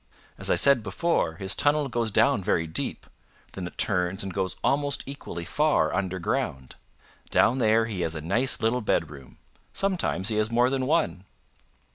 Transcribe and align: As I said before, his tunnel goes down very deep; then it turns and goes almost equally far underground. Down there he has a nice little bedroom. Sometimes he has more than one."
As 0.35 0.49
I 0.49 0.55
said 0.55 0.81
before, 0.81 1.35
his 1.35 1.53
tunnel 1.55 1.87
goes 1.87 2.09
down 2.09 2.43
very 2.43 2.65
deep; 2.65 3.05
then 3.53 3.67
it 3.67 3.77
turns 3.77 4.23
and 4.23 4.33
goes 4.33 4.55
almost 4.63 5.03
equally 5.05 5.45
far 5.45 5.93
underground. 5.93 6.73
Down 7.29 7.59
there 7.59 7.85
he 7.85 8.01
has 8.01 8.15
a 8.15 8.19
nice 8.21 8.61
little 8.61 8.81
bedroom. 8.81 9.37
Sometimes 9.73 10.29
he 10.29 10.37
has 10.37 10.49
more 10.49 10.71
than 10.71 10.87
one." 10.87 11.25